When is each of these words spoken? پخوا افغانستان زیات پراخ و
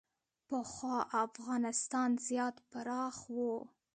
پخوا 0.47 0.97
افغانستان 1.25 2.09
زیات 2.25 2.55
پراخ 2.71 3.17
و 3.35 3.37